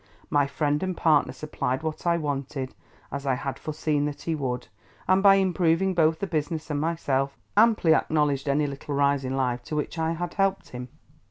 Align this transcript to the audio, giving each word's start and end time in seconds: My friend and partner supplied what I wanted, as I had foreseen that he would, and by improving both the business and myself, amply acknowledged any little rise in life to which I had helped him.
My 0.31 0.47
friend 0.47 0.81
and 0.81 0.97
partner 0.97 1.31
supplied 1.31 1.83
what 1.83 2.07
I 2.07 2.17
wanted, 2.17 2.73
as 3.11 3.27
I 3.27 3.35
had 3.35 3.59
foreseen 3.59 4.05
that 4.05 4.23
he 4.23 4.33
would, 4.33 4.67
and 5.07 5.21
by 5.21 5.35
improving 5.35 5.93
both 5.93 6.17
the 6.17 6.25
business 6.25 6.71
and 6.71 6.81
myself, 6.81 7.37
amply 7.55 7.93
acknowledged 7.93 8.49
any 8.49 8.65
little 8.65 8.95
rise 8.95 9.23
in 9.23 9.37
life 9.37 9.61
to 9.65 9.75
which 9.75 9.99
I 9.99 10.13
had 10.13 10.33
helped 10.33 10.69
him. 10.69 10.89